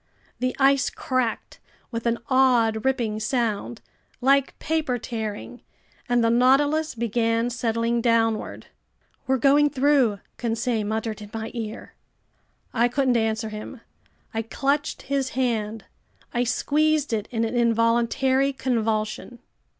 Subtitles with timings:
[0.39, 1.59] The ice cracked
[1.91, 3.81] with an odd ripping sound,
[4.19, 5.61] like paper tearing,
[6.09, 8.65] and the Nautilus began settling downward.
[9.27, 11.93] "We're going through!" Conseil muttered in my ear.
[12.73, 13.81] I couldn't answer him.
[14.33, 15.85] I clutched his hand.
[16.33, 19.37] I squeezed it in an involuntary convulsion.